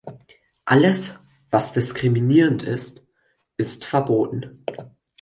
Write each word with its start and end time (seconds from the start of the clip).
Alles, 0.65 1.19
was 1.51 1.73
diskriminierend 1.73 2.63
ist, 2.63 3.05
ist 3.57 3.85
verboten. 3.85 4.65